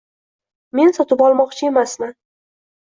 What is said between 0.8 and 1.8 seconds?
sotib olmoqchi